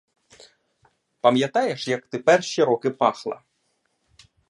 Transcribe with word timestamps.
Пам'ятаєш, 1.21 1.87
як 1.87 2.07
ти 2.07 2.19
перші 2.19 2.63
роки 2.63 2.89
пахла? 2.89 3.41